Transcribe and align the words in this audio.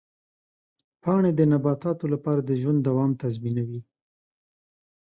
پاڼې 1.01 1.31
د 1.35 1.41
نباتاتو 1.51 2.05
لپاره 2.13 2.41
د 2.43 2.51
ژوند 2.61 2.79
دوام 2.87 3.11
تضمینوي. 3.21 3.81